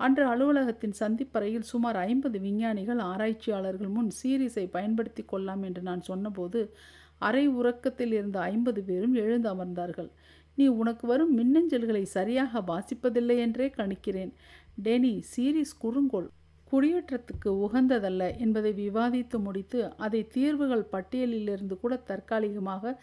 அன்று 0.00 0.24
அலுவலகத்தின் 0.32 0.94
சந்திப்பறையில் 1.00 1.68
சுமார் 1.70 1.98
ஐம்பது 2.08 2.38
விஞ்ஞானிகள் 2.38 3.00
ஆராய்ச்சியாளர்கள் 3.10 3.94
முன் 3.96 4.10
சீரீஸை 4.18 4.64
பயன்படுத்தி 4.76 5.22
கொள்ளலாம் 5.24 5.62
என்று 5.62 5.82
நான் 5.82 6.02
சொன்னபோது 6.02 6.60
அரை 7.20 7.44
உறக்கத்தில் 7.58 8.12
இருந்த 8.12 8.38
ஐம்பது 8.52 8.80
பேரும் 8.84 9.14
எழுந்து 9.14 9.48
அமர்ந்தார்கள். 9.54 10.10
நீ 10.58 10.66
உனக்கு 10.80 11.04
வரும் 11.06 11.32
மின்னஞ்சல்களை 11.38 12.04
சரியாக 12.16 12.60
வாசிப்பதில்லை 12.70 13.36
என்றே 13.46 13.66
கணிக்கிறேன். 13.78 14.32
டேனி 14.84 15.12
சீரீஸ் 15.32 15.74
குறுங்கோள் 15.84 16.28
குடியேற்றத்துக்கு 16.72 17.50
உகந்ததல்ல 17.66 18.22
என்பதை 18.36 18.72
விவாதித்து 18.80 19.36
முடித்து 19.46 19.80
அதை 19.96 20.20
தீர்வுகள் 20.34 20.90
பட்டியலிலிருந்து 20.92 21.76
கூட 21.80 21.94
தற்காலிகமாக 22.10 22.94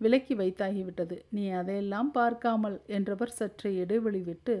விலக்கி 0.00 0.34
வைத்தாகிவிட்டது. 0.34 1.16
நீ 1.30 1.44
அதையெல்லாம் 1.60 2.10
பார்க்காமல் 2.12 2.76
என்றவர் 2.96 3.36
சற்று 3.38 3.68
இடைவெளி 3.82 4.22
விட்டு 4.30 4.54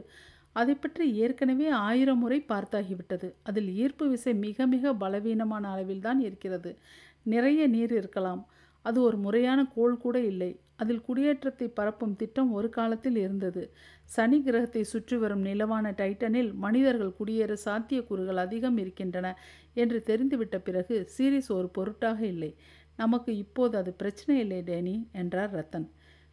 அதை 0.56 0.74
பற்றி 0.74 1.04
ஏற்கனவே 1.24 1.68
ஆயிரம் 1.84 2.20
முறை 2.22 2.38
பார்த்தாகிவிட்டது. 2.48 3.28
அதில் 3.42 3.70
ஈர்ப்பு 3.82 4.04
விசை 4.08 4.32
மிக 4.46 4.66
மிக 4.66 4.92
பலவீனமான 4.94 5.64
அளவில்தான் 5.74 6.20
இருக்கிறது. 6.28 6.70
நிறைய 7.26 7.66
நீர் 7.66 7.94
இருக்கலாம். 8.00 8.42
அது 8.84 8.98
ஒரு 9.02 9.16
முறையான 9.16 9.60
கோள் 9.74 9.96
கூட 9.96 10.16
இல்லை. 10.32 10.50
அதில் 10.82 11.02
குடியேற்றத்தை 11.06 11.66
பரப்பும் 11.78 12.14
திட்டம் 12.16 12.50
ஒரு 12.52 12.68
காலத்தில் 12.68 13.18
இருந்தது. 13.24 13.62
சனி 14.10 14.38
கிரகத்தை 14.42 14.82
சுற்றி 14.84 15.16
வரும் 15.16 15.44
நிலவான 15.44 15.92
டைட்டனில் 16.00 16.50
மனிதர்கள் 16.64 17.16
குடியேற 17.18 17.52
சாத்தியக்கூறுகள் 17.66 18.40
அதிகம் 18.44 18.78
இருக்கின்றன 18.82 19.26
என்று 19.74 19.98
தெரிந்துவிட்ட 20.06 20.58
பிறகு 20.58 20.96
சீரிஸ் 21.16 21.50
ஒரு 21.58 21.68
பொருட்டாக 21.78 22.20
இல்லை. 22.26 22.52
நமக்கு 22.96 23.30
இப்போது 23.36 23.74
அது 23.82 23.92
பிரச்சனை 23.94 24.34
இல்லை 24.40 24.60
டேனி 24.62 24.96
என்றார் 25.22 25.54
ரத்தன். 25.54 25.86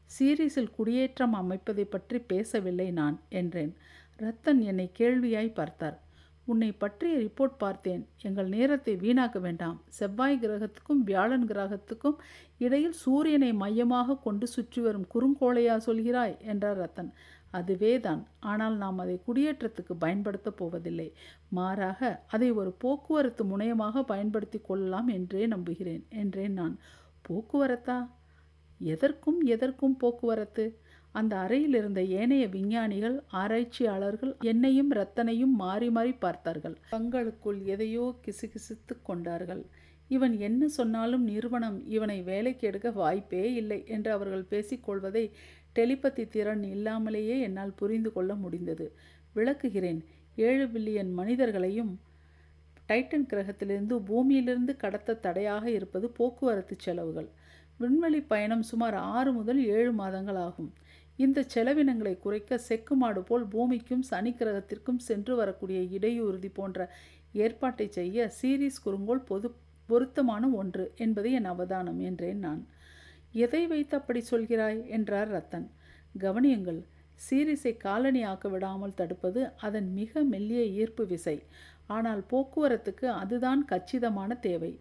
சீரீஸில் 0.10 0.74
குடியேற்றம் 0.78 1.36
அமைப்பதை 1.42 1.86
பற்றி 1.94 2.18
பேசவில்லை 2.32 2.88
நான் 2.92 3.18
என்றேன். 3.42 3.74
ரத்தன் 4.22 4.62
என்னை 4.62 4.92
கேள்வியாய் 5.00 5.54
பார்த்தார். 5.54 5.98
உன்னை 6.46 6.72
பற்றிய 6.72 7.14
ரிப்போர்ட் 7.18 7.58
பார்த்தேன். 7.58 8.08
எங்கள் 8.22 8.48
நேரத்தை 8.48 8.96
வீணாக்க 8.96 9.40
வேண்டாம். 9.40 9.82
செவ்வாய் 9.88 10.40
கிரகத்துக்கும் 10.42 11.02
வியாழன் 11.04 11.46
கிரகத்துக்கும் 11.48 12.18
இடையில் 12.58 12.98
சூரியனை 13.04 13.54
மையமாக 13.54 14.18
கொண்டு 14.18 14.48
சுற்றி 14.48 14.82
வரும் 14.82 15.08
குறுங்கோளையா 15.14 15.76
சொல்கிறாய்? 15.86 16.36
என்றார் 16.44 16.80
ரத்தன். 16.80 17.12
அதுவே 17.50 18.00
தான் 18.00 18.28
ஆனால் 18.40 18.76
நாம் 18.76 18.98
அதை 18.98 19.16
குடியேற்றத்துக்கு 19.28 19.94
பயன்படுத்தப் 20.00 20.58
போவதில்லை. 20.58 21.08
மாறாக 21.50 22.22
அதை 22.28 22.52
ஒரு 22.52 22.72
போக்குவரத்து 22.84 23.44
முனையமாக 23.44 24.04
பயன்படுத்தி 24.04 24.60
கொள்ளலாம் 24.60 25.08
என்றே 25.08 25.48
நம்புகிறேன் 25.48 26.04
என்றேன் 26.10 26.54
நான். 26.54 26.76
போக்குவரத்தா? 27.30 27.98
எதற்கும் 28.82 29.42
எதற்கும் 29.46 29.98
போக்குவரத்து? 29.98 30.66
அந்த 31.16 31.34
அறையில் 31.38 31.76
இருந்த 31.80 32.02
ஏனைய 32.20 32.44
விஞ்ஞானிகள் 32.48 33.16
ஆராய்ச்சியாளர்கள் 33.42 34.34
என்னையும் 34.52 34.92
ரத்தனையும் 34.92 35.56
மாறி 35.64 35.90
மாறி 35.90 36.14
பார்த்தார்கள். 36.26 36.76
தங்களுக்குள் 36.90 37.60
எதையோ 37.74 38.06
கிசுகிசுத்து 38.26 38.96
கொண்டார்கள். 39.04 39.64
இவன் 40.10 40.34
என்ன 40.48 40.68
சொன்னாலும் 40.78 41.24
நிறுவனம் 41.24 41.78
இவனை 41.96 42.18
வேலைக்கு 42.22 42.68
எடுக்க 42.70 42.90
வாய்ப்பே 42.92 43.44
இல்லை 43.54 43.80
என்று 43.88 44.10
அவர்கள் 44.12 44.50
பேசிக்கொள்வதை 44.54 45.26
டெலிபதி 45.76 46.24
திறன் 46.28 46.64
இல்லாமலேயே 46.76 47.36
என்னால் 47.40 47.78
புரிந்து 47.82 48.10
கொள்ள 48.14 48.32
முடிந்தது. 48.36 48.88
விளக்குகிறேன். 49.36 50.02
ஏழு 50.48 50.66
பில்லியன் 50.74 51.12
மனிதர்களையும் 51.20 51.94
டைட்டன் 52.90 53.30
கிரகத்திலிருந்து 53.32 53.96
பூமியிலிருந்து 54.10 54.74
கடத்த 54.76 55.20
தடையாக 55.26 55.66
இருப்பது 55.72 56.08
போக்குவரத்து 56.18 56.76
செலவுகள். 56.86 57.30
விண்வெளி 57.80 58.20
பயணம் 58.32 58.66
சுமார் 58.70 58.98
ஆறு 59.14 59.32
முதல் 59.34 59.62
ஏழு 59.76 59.92
மாதங்கள் 60.00 60.40
ஆகும். 60.48 60.72
இந்த 61.22 61.40
செலவினங்களை 61.54 62.14
குறைக்க 62.20 62.58
செக்கு 62.68 62.96
மாடு 62.96 63.22
போல் 63.22 63.46
பூமிக்கும் 63.48 64.06
சனி 64.10 64.32
கிரகத்திற்கும் 64.32 65.02
சென்று 65.08 65.34
வரக்கூடிய 65.36 65.80
இடையூறுதி 65.98 66.50
போன்ற 66.54 66.80
ஏற்பாட்டை 67.34 67.88
செய்ய 67.98 68.28
சீரீஸ் 68.40 68.84
குறுங்கோள் 68.86 69.28
பொது 69.30 69.50
பொருத்தமான 69.90 70.44
ஒன்று 70.52 70.86
என்பது 70.96 71.30
என் 71.32 71.50
அவதானம் 71.54 72.00
என்றேன் 72.10 72.40
நான். 72.40 72.62
எதை 73.36 73.62
வைத்து 73.68 73.94
அப்படி 73.98 74.22
சொல்கிறாய்? 74.32 74.80
என்றார் 74.88 75.32
ரத்தன். 75.32 75.68
கவனியுங்கள் 76.20 76.80
சீரிஸை 77.20 77.74
காலனி 77.78 78.22
ஆக்க 78.24 78.48
விடாமல் 78.50 78.98
தடுப்பது 79.00 79.42
அதன் 79.66 79.90
மிக 80.00 80.24
மெல்லிய 80.24 80.62
ஈர்ப்பு 80.80 81.04
விசை. 81.06 81.38
ஆனால் 81.88 82.22
போக்குவரத்துக்கு 82.32 83.08
அதுதான் 83.22 83.62
கச்சிதமான 83.66 84.38
தேவை. 84.40 84.72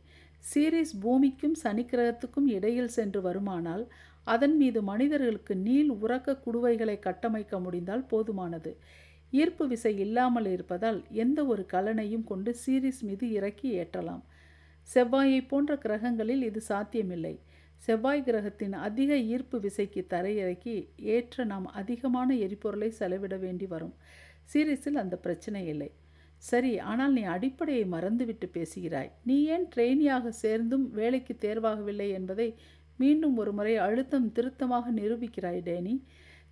சீரிஸ் 0.44 0.94
பூமிக்கும் 1.02 1.56
சனிக்கிரகத்துக்கும் 1.62 2.48
இடையில் 2.48 2.94
சென்று 2.98 3.20
வருமானால் 3.20 3.84
அதன் 4.32 4.56
மீது 4.60 4.80
மனிதர்களுக்கு 4.90 5.54
நீள் 5.66 5.90
உறக்க 6.04 6.38
குடுவைகளை 6.46 6.96
கட்டமைக்க 7.06 7.54
முடிந்தால் 7.64 8.08
போதுமானது. 8.12 8.72
ஈர்ப்பு 9.32 9.64
விசை 9.72 9.92
இல்லாமல் 10.04 10.48
இருப்பதால் 10.54 10.98
எந்த 11.22 11.40
ஒரு 11.52 11.62
கலனையும் 11.72 12.24
கொண்டு 12.30 12.50
சீரிஸ் 12.62 13.02
மீது 13.08 13.26
இறக்கி 13.38 13.68
ஏற்றலாம். 13.80 14.22
செவ்வாயை 14.88 15.40
போன்ற 15.50 15.72
கிரகங்களில் 15.84 16.42
இது 16.48 16.60
சாத்தியமில்லை. 16.70 17.34
செவ்வாய் 17.82 18.24
கிரகத்தின் 18.26 18.74
அதிக 18.86 19.10
ஈர்ப்பு 19.32 19.56
விசைக்கு 19.66 20.00
தரையிறக்கி 20.14 20.74
ஏற்ற 21.14 21.44
நாம் 21.52 21.68
அதிகமான 21.80 22.34
எரிபொருளை 22.46 22.90
செலவிட 23.00 23.36
வேண்டி 23.44 23.66
வரும். 23.74 23.94
சீரிஸில் 24.52 25.02
அந்த 25.02 25.16
பிரச்சனை 25.26 25.62
இல்லை. 25.72 25.90
சரி 26.42 26.72
ஆனால் 26.90 27.14
நீ 27.16 27.22
அடிப்படையை 27.34 27.84
மறந்துவிட்டு 27.94 28.46
பேசுகிறாய். 28.56 29.10
நீ 29.28 29.36
ஏன் 29.54 29.66
ட்ரெயினியாக 29.72 30.28
சேர்ந்தும் 30.42 30.86
வேலைக்கு 30.98 31.34
தேர்வாகவில்லை 31.46 32.08
என்பதை 32.18 32.48
மீண்டும் 33.00 33.36
ஒரு 33.42 33.52
முறை 33.58 33.74
அழுத்தம் 33.86 34.28
திருத்தமாக 34.36 34.92
நிரூபிக்கிறாய் 34.98 35.60
டேனி. 35.68 35.94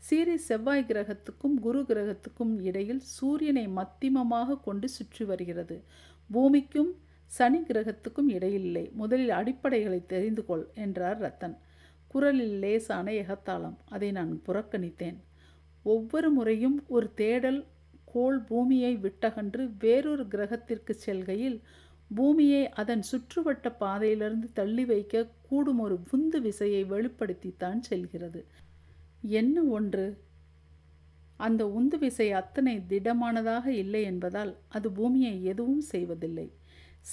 சீரி 0.07 0.35
செவ்வாய் 0.49 0.89
கிரகத்துக்கும் 0.91 1.57
குரு 1.65 1.81
கிரகத்துக்கும் 1.89 2.55
இடையில் 2.69 3.03
சூரியனை 3.17 3.65
மத்திமமாக 3.79 4.59
கொண்டு 4.67 4.89
சுற்றி 4.97 5.25
வருகிறது. 5.31 5.77
பூமிக்கும் 6.31 6.93
சனி 7.31 7.61
கிரகத்துக்கும் 7.71 8.29
இடையில்லை. 8.37 8.85
முதலில் 9.01 9.33
அடிப்படைகளை 9.39 10.01
தெரிந்து 10.13 10.43
கொள் 10.45 10.67
என்றார் 10.85 11.19
ரத்தன். 11.25 11.57
குரலில் 12.13 12.55
லேசான 12.63 13.07
எகத்தாளம் 13.23 13.79
அதை 13.95 14.09
நான் 14.19 14.31
புறக்கணித்தேன். 14.47 15.19
ஒவ்வொரு 15.85 16.29
முறையும் 16.37 16.79
ஒரு 16.97 17.09
தேடல் 17.21 17.61
கோள் 18.13 18.39
பூமியை 18.49 18.93
விட்டகன்று 19.05 19.63
வேறொரு 19.83 20.25
கிரகத்திற்கு 20.35 20.93
செல்கையில் 21.05 21.59
பூமியை 22.11 22.63
அதன் 22.81 23.03
சுற்றுவட்ட 23.11 23.67
பாதையிலிருந்து 23.83 24.49
தள்ளி 24.59 24.85
வைக்க 24.91 25.25
கூடும் 25.49 25.79
ஒரு 25.79 25.97
உந்து 26.11 26.41
விசையை 26.41 26.83
வெளிப்படுத்தித்தான் 26.85 27.81
செல்கிறது. 27.81 28.41
என்ன 29.21 29.63
ஒன்று? 29.63 30.07
அந்த 31.37 31.63
உந்து 31.69 31.99
விசை 31.99 32.33
அத்தனை 32.33 32.75
திடமானதாக 32.89 33.67
இல்லை 33.67 34.03
என்பதால் 34.03 34.53
அது 34.69 34.89
பூமியை 34.91 35.45
எதுவும் 35.45 35.81
செய்வதில்லை. 35.81 36.47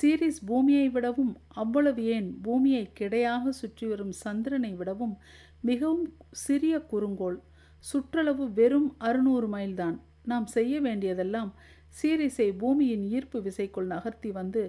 சீரிஸ் 0.01 0.39
பூமியை 0.45 0.89
விடவும் 0.89 1.33
அவ்வளவு 1.47 2.03
ஏன்? 2.05 2.29
பூமியை 2.41 2.83
கிடையாக 2.99 3.49
சுற்றி 3.49 3.87
வரும் 3.87 4.11
சந்திரனை 4.23 4.71
விடவும் 4.73 5.15
மிகவும் 5.61 6.05
சிறிய 6.31 6.75
குறுங்கோள். 6.91 7.37
சுற்றளவு 7.79 8.45
வெறும் 8.53 8.89
அறுநூறு 8.97 9.47
மைல்தான். 9.47 9.97
நாம் 10.23 10.45
செய்ய 10.45 10.81
வேண்டியதெல்லாம் 10.81 11.51
சீரிஸை 11.97 12.47
பூமியின் 12.61 13.03
ஈர்ப்பு 13.15 13.37
விசைக்குள் 13.45 13.91
நகர்த்தி 13.93 14.29
வந்து 14.39 14.61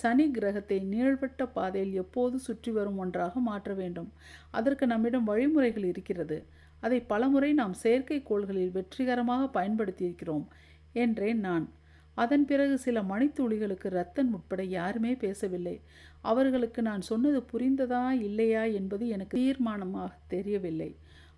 சனி 0.00 0.26
கிரகத்தை 0.36 0.78
நீழ்வட்ட 0.92 1.42
பாதையில் 1.56 1.94
எப்போது 2.02 2.36
சுற்றி 2.46 2.70
வரும் 2.78 2.98
ஒன்றாக 3.04 3.40
மாற்ற 3.48 3.70
வேண்டும். 3.74 4.10
அதற்கு 4.50 4.86
நம்மிடம் 4.92 5.28
வழிமுறைகள் 5.30 5.86
இருக்கிறது. 5.92 6.38
அதை 6.82 6.98
பலமுறை 7.12 7.50
நாம் 7.60 7.76
செயற்கைக்கோள்களில் 7.82 8.74
வெற்றிகரமாக 8.76 9.48
பயன்படுத்தியிருக்கிறோம் 9.56 10.44
என்றேன் 11.04 11.40
நான். 11.48 11.66
அதன் 12.16 12.44
பிறகு 12.50 12.74
சில 12.78 12.96
மணித்துளிகளுக்கு 13.12 13.88
ரத்தன் 13.98 14.30
உட்பட 14.36 14.62
யாருமே 14.78 15.12
பேசவில்லை. 15.24 15.76
அவர்களுக்கு 16.30 16.80
நான் 16.88 17.02
சொன்னது 17.10 17.40
புரிந்ததா 17.52 18.04
இல்லையா 18.28 18.62
என்பது 18.78 19.04
எனக்கு 19.14 19.36
தீர்மானமாக 19.40 20.10
தெரியவில்லை. 20.34 20.90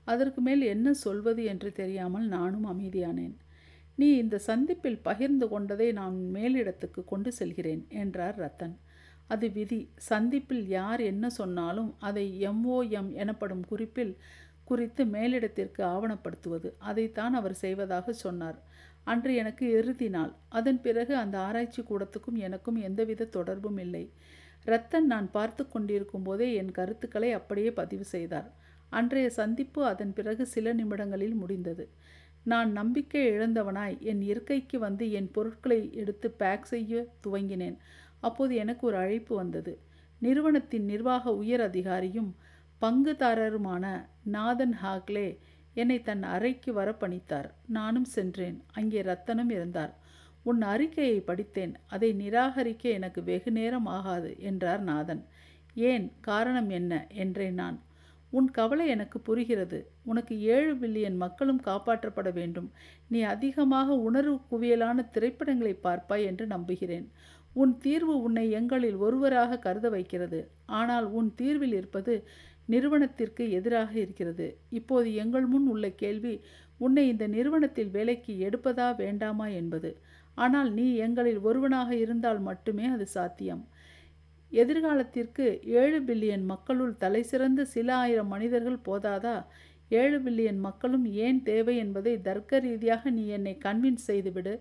அதற்கு 0.04 0.40
மேல் 0.46 0.62
என்ன 0.74 0.88
சொல்வது 1.04 1.42
என்று 1.52 1.70
தெரியாமல் 1.80 2.26
நானும் 2.36 2.66
அமைதியானேன். 2.72 3.34
நீ 3.96 4.16
இந்த 4.16 4.38
சந்திப்பில் 4.38 4.98
பகிர்ந்து 4.98 5.48
கொண்டதை 5.48 5.92
நான் 5.92 6.16
மேலிடத்துக்கு 6.34 7.04
கொண்டு 7.04 7.32
செல்கிறேன் 7.32 7.86
என்றார் 7.88 8.38
ரத்தன். 8.40 8.74
அது 9.26 9.50
விதி. 9.50 9.90
சந்திப்பில் 9.96 10.66
யார் 10.68 11.00
என்ன 11.00 11.30
சொன்னாலும் 11.30 11.94
அதை 11.98 12.48
எம்ஓஎம் 12.48 13.12
எனப்படும் 13.12 13.64
குறிப்பில் 13.64 14.16
குறித்து 14.64 15.04
மேலிடத்திற்கு 15.04 15.82
ஆவணப்படுத்துவது. 15.84 16.72
அதைத்தான் 16.78 17.34
அவர் 17.34 17.54
செய்வதாக 17.54 18.12
சொன்னார். 18.12 18.58
அன்று 19.04 19.34
எனக்கு 19.34 19.70
இறுதி 19.70 20.08
நாள். 20.08 20.32
அதன் 20.48 20.80
பிறகு 20.80 21.16
அந்த 21.16 21.38
ஆராய்ச்சி 21.38 21.82
கூடத்துக்கும் 21.82 22.38
எனக்கும் 22.46 22.76
எந்தவித 22.76 23.24
தொடர்பும் 23.24 23.78
இல்லை. 23.78 24.04
ரத்தன் 24.66 25.10
நான் 25.12 25.30
பார்த்து 25.30 25.68
கொண்டிருக்கும் 25.68 26.22
போதே 26.22 26.54
என் 26.54 26.70
கருத்துக்களை 26.70 27.32
அப்படியே 27.32 27.72
பதிவு 27.72 28.04
செய்தார். 28.04 28.48
அன்றைய 28.88 29.30
சந்திப்பு 29.30 29.84
அதன் 29.84 30.12
பிறகு 30.12 30.46
சில 30.46 30.72
நிமிடங்களில் 30.72 31.34
முடிந்தது. 31.34 31.84
நான் 32.46 32.72
நம்பிக்கை 32.72 33.30
இழந்தவனாய் 33.30 33.98
என் 34.00 34.22
இருக்கைக்கு 34.22 34.78
வந்து 34.78 35.04
என் 35.10 35.30
பொருட்களை 35.30 35.78
எடுத்து 35.94 36.30
பேக் 36.30 36.64
செய்ய 36.64 37.06
துவங்கினேன். 37.26 37.76
அப்போது 38.20 38.54
எனக்கு 38.54 38.86
ஒரு 38.86 38.96
அழைப்பு 38.96 39.36
வந்தது. 39.36 39.72
நிறுவனத்தின் 40.20 40.84
நிர்வாக 40.84 41.34
உயர் 41.34 41.60
அதிகாரியும் 41.60 42.30
பங்குதாரருமான 42.80 43.84
நாதன் 44.22 44.74
ஹாக்லே 44.82 45.28
என்னை 45.74 46.02
தன் 46.02 46.22
அறைக்கு 46.22 46.72
வர 46.72 46.90
பணித்தார் 47.00 47.48
நானும் 47.68 48.04
சென்றேன். 48.04 48.62
அங்கே 48.72 49.02
ரத்தனும் 49.02 49.50
இருந்தார். 49.50 49.92
உன் 50.42 50.62
அறிக்கையை 50.62 51.20
படித்தேன். 51.20 51.74
அதை 51.86 52.10
நிராகரிக்க 52.14 52.82
எனக்கு 52.90 53.22
வெகு 53.22 53.50
நேரம் 53.50 53.86
ஆகாது 53.86 54.36
என்றார் 54.38 54.82
நாதன். 54.82 55.22
ஏன்? 55.74 56.12
காரணம் 56.20 56.70
என்ன? 56.70 57.06
என்றேன் 57.14 57.54
நான். 57.54 57.78
உன் 58.38 58.48
கவலை 58.58 58.86
எனக்கு 58.94 59.18
புரிகிறது. 59.28 59.78
உனக்கு 60.10 60.34
ஏழு 60.54 60.72
பில்லியன் 60.74 61.18
மக்களும் 61.24 61.60
காப்பாற்றப்பட 61.68 62.30
வேண்டும். 62.32 62.68
நீ 63.08 63.20
அதிகமாக 63.34 63.96
உணர்வு 64.08 64.36
குவியலான 64.50 65.04
திரைப்படங்களை 65.14 65.74
பார்ப்பாய் 65.86 66.26
என்று 66.30 66.46
நம்புகிறேன். 66.54 67.06
உன் 67.56 67.72
தீர்வு 67.84 68.14
உன்னை 68.22 68.44
எங்களில் 68.58 68.98
ஒருவராக 69.06 69.58
கருத 69.58 69.86
வைக்கிறது. 69.88 70.40
ஆனால் 70.80 71.06
உன் 71.18 71.30
தீர்வில் 71.40 71.76
இருப்பது 71.80 72.14
நிறுவனத்திற்கு 72.66 73.44
எதிராக 73.58 73.92
இருக்கிறது. 74.04 74.46
இப்போது 74.78 75.08
எங்கள் 75.22 75.46
முன் 75.46 75.66
உள்ள 75.74 75.86
கேள்வி 76.02 76.34
உன்னை 76.78 77.04
இந்த 77.12 77.24
நிறுவனத்தில் 77.34 77.94
வேலைக்கு 77.96 78.32
எடுப்பதா 78.46 78.88
வேண்டாமா 78.96 79.46
என்பது. 79.60 79.90
ஆனால் 80.38 80.70
நீ 80.78 80.86
எங்களில் 81.04 81.40
ஒருவனாக 81.48 81.90
இருந்தால் 81.96 82.40
மட்டுமே 82.48 82.86
அது 82.94 83.06
சாத்தியம். 83.16 83.62
எதிர்காலத்திற்கு 84.56 85.46
ஏழு 85.62 85.98
பில்லியன் 86.00 86.44
மக்களுள் 86.44 86.92
தலைசிறந்த 86.96 87.64
சில 87.64 87.88
ஆயிரம் 87.94 88.26
மனிதர்கள் 88.26 88.84
போதாதா? 88.86 89.36
ஏழு 89.88 90.18
பில்லியன் 90.18 90.58
மக்களும் 90.58 91.06
ஏன் 91.24 91.40
தேவை 91.42 91.74
என்பதை 91.76 92.14
தர்க்க 92.20 92.58
ரீதியாக 92.58 93.10
நீ 93.10 93.24
என்னை 93.28 93.54
கன்வின்ஸ் 93.64 94.06
செய்துவிடு. 94.06 94.54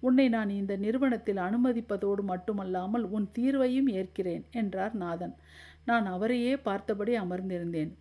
உன்னை 0.00 0.26
நான் 0.28 0.50
இந்த 0.50 0.76
நிறுவனத்தில் 0.76 1.36
அனுமதிப்பதோடு 1.36 2.22
மட்டுமல்லாமல் 2.22 3.04
உன் 3.08 3.28
தீர்வையும் 3.38 3.90
ஏற்கிறேன் 3.92 4.44
என்றார் 4.52 4.94
நாதன். 4.94 5.34
நான் 5.84 6.06
அவரையே 6.06 6.54
பார்த்தபடி 6.56 7.12
அமர்ந்திருந்தேன். 7.16 7.92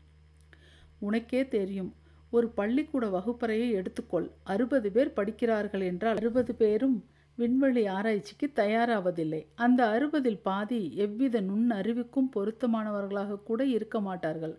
உனக்கே 0.99 1.41
தெரியும் 1.47 1.91
ஒரு 2.29 2.47
பள்ளிக்கூட 2.49 3.05
வகுப்பறையை 3.07 3.69
எடுத்துக்கொள். 3.79 4.27
அறுபது 4.43 4.89
பேர் 4.91 5.13
படிக்கிறார்கள் 5.13 5.81
என்றால் 5.81 6.19
அறுபது 6.21 6.53
பேரும் 6.55 6.97
விண்வெளி 7.35 7.85
ஆராய்ச்சிக்கு 7.87 8.51
தயாராவதில்லை. 8.55 9.45
அந்த 9.55 9.87
அறுபதில் 9.87 10.41
பாதி 10.41 10.95
எவ்வித 10.95 11.41
நுண் 11.41 11.69
அறிவுக்கும் 11.69 12.31
பொருத்தமானவர்களாக 12.35 13.43
கூட 13.43 13.65
இருக்க 13.65 14.01
மாட்டார்கள். 14.01 14.55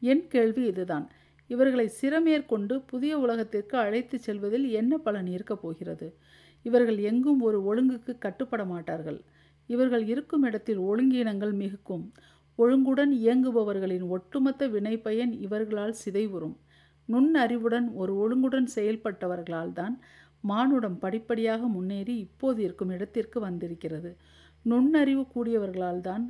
என் 0.00 0.28
கேள்வி 0.28 0.66
இதுதான். 0.66 1.10
இவர்களை 1.46 1.92
சிறமேற்கொண்டு 2.00 2.82
புதிய 2.86 3.18
உலகத்திற்கு 3.18 3.78
அழைத்துச் 3.78 4.20
செல்வதில் 4.20 4.68
என்ன 4.70 4.98
பலன் 4.98 5.26
இருக்கப் 5.26 5.62
போகிறது? 5.62 6.16
இவர்கள் 6.62 6.98
எங்கும் 6.98 7.40
ஒரு 7.40 7.64
ஒழுங்குக்கு 7.64 8.18
கட்டுப்பட 8.18 8.64
மாட்டார்கள். 8.64 9.20
இவர்கள் 9.66 10.06
இருக்கும் 10.06 10.42
இடத்தில் 10.42 10.80
ஒழுங்கீனங்கள் 10.80 11.52
மிகுக்கும். 11.52 12.12
ஒழுங்குடன் 12.58 13.12
இயங்குபவர்களின் 13.12 14.06
ஒட்டுமொத்த 14.06 14.68
வினைப்பயன் 14.68 15.32
இவர்களால் 15.40 15.96
சிதைவுறும். 16.04 16.56
நுண்ணறிவுடன் 17.08 17.92
ஒரு 17.94 18.16
ஒழுங்குடன் 18.16 18.68
செயல்பட்டவர்களால்தான் 18.74 19.94
மானுடம் 20.42 20.98
படிப்படியாக 20.98 21.66
முன்னேறி 21.66 22.18
இப்போது 22.18 22.62
இருக்கும் 22.62 22.88
இடத்திற்கு 22.88 23.40
வந்திருக்கிறது. 23.40 24.16
நுண்ணறிவு 24.62 25.26
கூடியவர்களால் 25.34 26.00
தான் 26.00 26.24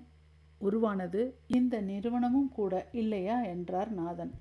உருவானது. 0.59 1.35
இந்த 1.49 1.81
நிறுவனமும் 1.81 2.51
கூட 2.53 2.89
இல்லையா? 2.93 3.43
என்றார் 3.45 3.91
நாதன். 3.91 4.33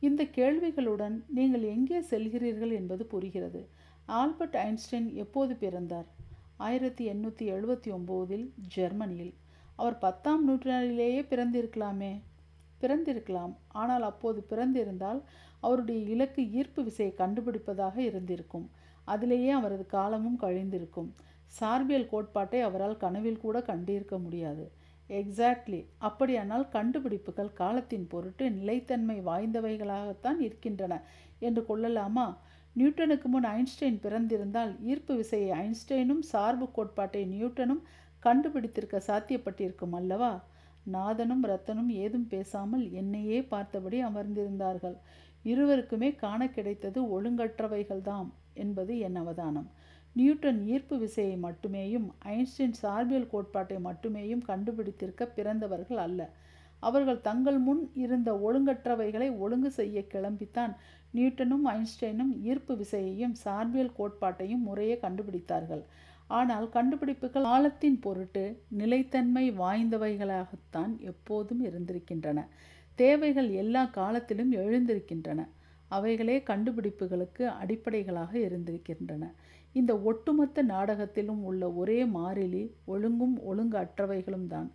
இந்த 0.00 0.24
கேள்விகளுடன் 0.24 1.24
நீங்கள் 1.28 1.62
எங்கே 1.62 2.00
செல்கிறீர்கள் 2.00 2.72
என்பது 2.72 3.06
புரிகிறது. 3.06 3.68
ஆல்பர்ட் 4.06 4.56
ஐன்ஸ்டைன் 4.56 5.12
எப்போது 5.14 5.56
பிறந்தார்? 5.56 6.08
ஆயிரத்தி 6.56 7.04
எண்ணூற்றி 7.12 7.44
எழுபத்தி 7.54 7.90
ஒம்போதில் 7.92 8.46
ஜெர்மனியில். 8.74 9.34
அவர் 9.76 9.98
பத்தாம் 9.98 10.48
நூற்றாண்டிலேயே 10.48 11.20
பிறந்திருக்கலாமே? 11.22 12.12
பிறந்திருக்கலாம். 12.80 13.56
ஆனால் 13.68 14.02
அப்போது 14.02 14.46
பிறந்திருந்தால் 14.50 15.20
அவருடைய 15.60 16.00
இலக்கு 16.00 16.52
ஈர்ப்பு 16.52 16.82
விசையை 16.82 17.14
கண்டுபிடிப்பதாக 17.18 17.96
இருந்திருக்கும். 17.98 18.70
அதிலேயே 19.04 19.50
அவரது 19.50 19.86
காலமும் 19.86 20.40
கழிந்திருக்கும். 20.40 21.10
சார்பியல் 21.60 22.08
கோட்பாட்டை 22.08 22.60
அவரால் 22.60 22.96
கனவில் 22.96 23.38
கூட 23.38 23.58
கண்டிருக்க 23.58 24.22
முடியாது. 24.22 24.72
எக்ஸாக்ட்லி 25.08 25.84
அப்படியானால் 25.98 26.68
கண்டுபிடிப்புகள் 26.68 27.52
காலத்தின் 27.52 28.06
பொருட்டு 28.06 28.50
நிலைத்தன்மை 28.50 29.20
வாய்ந்தவைகளாகத்தான் 29.20 30.40
இருக்கின்றன. 30.40 31.02
என்று 31.38 31.66
கொள்ளலாமா? 31.66 32.26
நியூட்டனுக்கு 32.76 33.24
முன் 33.24 33.44
ஐன்ஸ்டைன் 33.44 33.98
பிறந்திருந்தால் 34.02 34.80
ஈர்ப்பு 34.82 35.14
விசையை 35.14 35.50
ஐன்ஸ்டைனும் 35.58 36.18
சார்பு 36.18 36.70
கோட்பாட்டை 36.70 37.22
நியூட்டனும் 37.24 37.82
கண்டுபிடித்திருக்க 38.22 39.00
சாத்தியப்பட்டிருக்கும் 39.06 39.92
அல்லவா? 39.92 40.44
நாதனும் 40.84 41.44
ரத்தனும் 41.44 41.88
ஏதும் 41.88 42.26
பேசாமல் 42.26 42.92
என்னையே 42.92 43.42
பார்த்தபடி 43.42 44.04
அமர்ந்திருந்தார்கள். 44.04 44.96
இருவருக்குமே 45.44 46.16
காண 46.16 46.48
கிடைத்தது 46.48 47.20
ஒழுங்கற்றவைகள்தாம் 47.20 48.28
என்பது 48.54 48.98
என் 48.98 49.16
அவதானம். 49.16 49.68
நியூட்டன் 50.12 50.66
ஈர்ப்பு 50.66 50.96
விசையை 50.98 51.36
மட்டுமேயும் 51.38 52.06
ஐன்ஸ்டீன் 52.18 52.76
சார்பியல் 52.82 53.30
கோட்பாட்டை 53.30 53.76
மட்டுமேயும் 53.76 54.46
கண்டுபிடித்திருக்க 54.46 55.24
பிறந்தவர்கள் 55.24 55.96
அல்ல. 55.96 56.30
அவர்கள் 56.78 57.20
தங்கள் 57.20 57.58
முன் 57.58 57.90
இருந்த 57.94 58.32
ஒழுங்கற்றவைகளை 58.32 59.38
ஒழுங்கு 59.38 59.70
செய்ய 59.70 60.00
கிளம்பித்தான் 60.14 60.72
நியூட்டனும் 61.14 61.64
ஐன்ஸ்டைனும் 61.66 62.32
ஈர்ப்பு 62.42 62.74
விசையையும் 62.76 63.34
சார்பியல் 63.44 63.96
கோட்பாட்டையும் 63.98 64.66
முறையே 64.68 64.98
கண்டுபிடித்தார்கள். 65.02 65.84
ஆனால் 66.26 66.68
கண்டுபிடிப்புகள் 66.68 67.42
காலத்தின் 67.42 68.00
பொருட்டு 68.00 68.62
நிலைத்தன்மை 68.68 69.50
வாய்ந்தவைகளாகத்தான் 69.52 70.98
எப்போதும் 70.98 71.64
இருந்திருக்கின்றன. 71.64 72.48
தேவைகள் 72.98 73.48
எல்லா 73.62 73.82
காலத்திலும் 73.98 74.52
எழுந்திருக்கின்றன. 74.62 75.40
அவைகளே 75.88 76.36
கண்டுபிடிப்புகளுக்கு 76.50 77.44
அடிப்படைகளாக 77.60 78.32
இருந்திருக்கின்றன. 78.46 79.24
இந்த 79.74 79.92
ஒட்டுமொத்த 80.00 80.62
நாடகத்திலும் 80.62 81.42
உள்ள 81.42 81.64
ஒரே 81.72 81.98
மாறிலி 82.16 82.62
ஒழுங்கும் 82.84 83.34
ஒழுங்கு 83.42 83.76
அற்றவைகளும் 83.78 84.46
தான். 84.46 84.68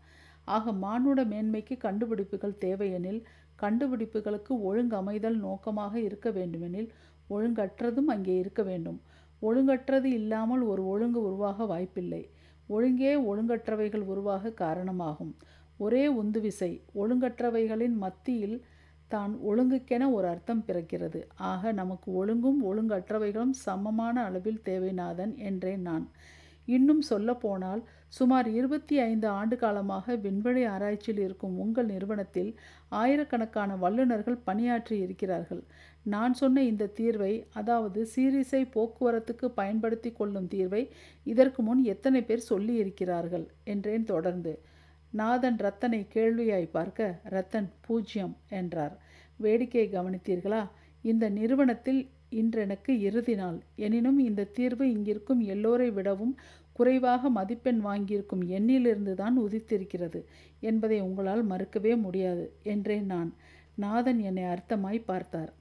ஆக 0.47 0.71
மானுட 0.83 1.19
மேன்மைக்கு 1.23 1.75
கண்டுபிடிப்புகள் 1.77 2.55
தேவையெனில் 2.57 3.21
கண்டுபிடிப்புகளுக்கு 3.59 4.53
ஒழுங்கு 4.69 4.95
அமைதல் 5.01 5.37
நோக்கமாக 5.37 5.93
இருக்க 5.99 6.29
வேண்டுமெனில் 6.31 6.89
ஒழுங்கற்றதும் 7.29 8.09
அங்கே 8.13 8.33
இருக்க 8.37 8.61
வேண்டும். 8.63 8.99
ஒழுங்கற்றது 9.41 10.09
இல்லாமல் 10.19 10.63
ஒரு 10.71 10.83
ஒழுங்கு 10.85 11.19
உருவாக 11.21 11.65
வாய்ப்பில்லை. 11.65 12.23
ஒழுங்கே 12.69 13.11
ஒழுங்கற்றவைகள் 13.29 14.05
உருவாக 14.11 14.53
காரணமாகும். 14.63 15.33
ஒரே 15.79 16.03
உந்துவிசை 16.21 16.71
ஒழுங்கற்றவைகளின் 17.01 17.97
மத்தியில் 18.03 18.57
தான் 19.11 19.33
ஒழுங்குக்கென 19.49 20.03
ஒரு 20.11 20.27
அர்த்தம் 20.27 20.63
பிறக்கிறது. 20.67 21.19
ஆக 21.51 21.71
நமக்கு 21.81 22.09
ஒழுங்கும் 22.21 22.61
ஒழுங்கற்றவைகளும் 22.69 23.55
சமமான 23.65 24.15
அளவில் 24.29 24.63
தேவைநாதன் 24.69 25.33
என்றேன் 25.49 25.83
நான். 25.89 26.05
இன்னும் 26.67 27.01
சொல்லப்போனால் 27.01 27.81
சுமார் 28.07 28.47
இருபத்தி 28.57 28.95
ஐந்து 29.07 29.27
ஆண்டு 29.27 29.55
காலமாக 29.63 30.15
விண்வெளி 30.15 30.63
ஆராய்ச்சியில் 30.73 31.21
இருக்கும் 31.25 31.55
உங்கள் 31.63 31.89
நிறுவனத்தில் 31.93 32.51
ஆயிரக்கணக்கான 33.01 33.75
வல்லுநர்கள் 33.75 34.43
பணியாற்றி 34.43 34.95
இருக்கிறார்கள். 35.05 35.63
நான் 36.05 36.33
சொன்ன 36.33 36.63
இந்த 36.63 36.91
தீர்வை 36.99 37.33
அதாவது 37.53 37.99
சீரிஸை 38.13 38.61
போக்குவரத்துக்கு 38.75 39.47
பயன்படுத்தி 39.59 40.11
கொள்ளும் 40.11 40.51
தீர்வை 40.53 40.83
இதற்கு 41.25 41.61
முன் 41.61 41.83
எத்தனை 41.83 42.21
பேர் 42.23 42.49
சொல்லி 42.51 42.75
இருக்கிறார்கள் 42.83 43.45
என்றேன் 43.63 44.05
தொடர்ந்து. 44.13 44.53
நாதன் 45.13 45.57
ரத்தனை 45.57 45.99
கேள்வியாய் 46.13 46.67
பார்க்க 46.71 47.19
ரத்தன் 47.29 47.67
பூஜ்யம் 47.81 48.33
என்றார். 48.49 48.95
வேடிக்கை 49.37 49.89
கவனித்தீர்களா? 49.91 50.61
இந்த 51.03 51.29
நிறுவனத்தில் 51.29 52.01
இன்றெனக்கு 52.31 52.91
இறுதி 52.99 53.35
நாள். 53.35 53.59
எனினும் 53.75 54.19
இந்த 54.19 54.49
தீர்வு 54.51 54.85
இங்கிருக்கும் 54.85 55.41
எல்லோரை 55.53 55.89
விடவும் 55.93 56.33
குறைவாக 56.73 57.29
மதிப்பெண் 57.29 57.81
வாங்கியிருக்கும் 57.85 58.43
எண்ணிலிருந்து 58.47 59.13
தான் 59.13 59.35
உதித்திருக்கிறது 59.39 60.19
என்பதை 60.59 61.01
உங்களால் 61.01 61.43
மறுக்கவே 61.49 61.93
முடியாது 61.97 62.45
என்றேன் 62.63 63.05
நான். 63.05 63.29
நாதன் 63.75 64.19
என்னை 64.19 64.43
அர்த்தமாய் 64.43 64.99
பார்த்தார். 65.05 65.51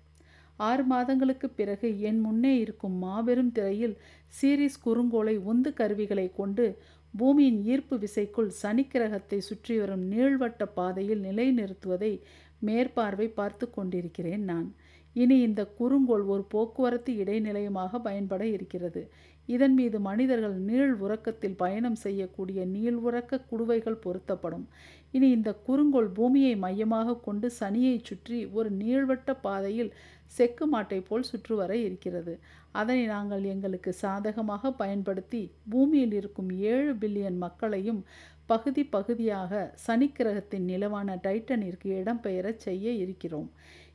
ஆறு 0.56 0.84
மாதங்களுக்கு 0.84 1.48
பிறகு 1.50 1.88
என் 2.00 2.20
முன்னே 2.20 2.58
இருக்கும் 2.58 2.96
மாபெரும் 2.98 3.52
திரையில் 3.52 3.94
சீரிஸ் 4.28 4.82
குறுங்கோளை 4.84 5.36
உந்து 5.42 5.70
கருவிகளை 5.72 6.26
கொண்டு 6.36 6.66
பூமியின் 7.14 7.58
ஈர்ப்பு 7.64 7.96
விசைக்குள் 7.98 8.50
சனிக்கிரகத்தை 8.62 9.38
சுற்றி 9.48 9.74
வரும் 9.78 10.04
நீள்வட்ட 10.12 10.62
பாதையில் 10.74 11.24
நிலைநிறுத்துவதை 11.24 12.12
மேற்பார்வை 12.58 13.28
பார்த்து 13.30 13.66
கொண்டிருக்கிறேன் 13.70 14.44
நான். 14.44 14.68
இனி 15.16 15.36
இந்த 15.40 15.62
குறுங்கோள் 15.78 16.24
ஒரு 16.24 16.44
போக்குவரத்து 16.48 17.12
இடைநிலையமாக 17.22 17.98
பயன்பட 17.98 18.42
இருக்கிறது. 18.46 19.02
இதன் 19.48 19.74
மீது 19.74 19.96
மனிதர்கள் 20.00 20.56
நீள் 20.60 20.92
உறக்கத்தில் 20.96 21.56
பயணம் 21.56 21.98
செய்யக்கூடிய 22.04 22.60
நீள் 22.66 22.98
உறக்க 23.06 23.40
குடுவைகள் 23.50 24.02
பொருத்தப்படும். 24.04 24.66
இனி 25.10 25.28
இந்த 25.30 25.50
குறுங்கோள் 25.66 26.10
பூமியை 26.14 26.54
மையமாக 26.56 27.18
கொண்டு 27.18 27.48
சனியை 27.60 27.96
சுற்றி 28.02 28.38
ஒரு 28.52 28.70
நீள்வட்ட 28.82 29.34
பாதையில் 29.40 29.90
செக்கு 30.36 30.64
மாட்டை 30.72 30.98
போல் 31.08 31.28
சுற்றுவர 31.30 31.72
இருக்கிறது. 31.86 32.34
அதனை 32.72 33.04
நாங்கள் 33.14 33.44
எங்களுக்கு 33.54 33.90
சாதகமாக 34.02 34.72
பயன்படுத்தி 34.82 35.42
பூமியில் 35.72 36.14
இருக்கும் 36.20 36.50
ஏழு 36.72 36.92
பில்லியன் 37.02 37.38
மக்களையும் 37.44 38.00
பகுதி 38.46 38.82
பகுதியாக 38.94 39.52
சனிக்கிரகத்தின் 39.86 40.66
நிலவான 40.70 41.16
டைட்டனிற்கு 41.26 41.88
இடம்பெயரச் 42.00 42.64
செய்ய 42.66 42.86
இருக்கிறோம். 43.02 43.50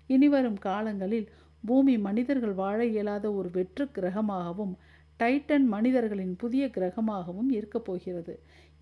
இனிவரும் 0.10 0.60
காலங்களில் 0.68 1.28
பூமி 1.64 1.96
மனிதர்கள் 2.08 2.56
வாழ 2.62 2.80
இயலாத 2.94 3.26
ஒரு 3.40 3.50
வெற்று 3.58 3.86
கிரகமாகவும் 3.98 4.74
டைட்டன் 5.20 5.66
மனிதர்களின் 5.76 6.36
புதிய 6.42 6.64
கிரகமாகவும் 6.76 7.50
இருக்கப் 7.58 7.86
போகிறது. 7.88 8.34